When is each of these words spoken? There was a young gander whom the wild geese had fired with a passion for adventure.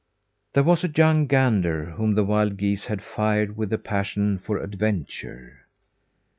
There 0.53 0.63
was 0.63 0.83
a 0.83 0.87
young 0.87 1.27
gander 1.27 1.91
whom 1.91 2.15
the 2.15 2.23
wild 2.23 2.57
geese 2.57 2.85
had 2.85 3.03
fired 3.03 3.55
with 3.55 3.71
a 3.71 3.77
passion 3.77 4.39
for 4.39 4.57
adventure. 4.57 5.67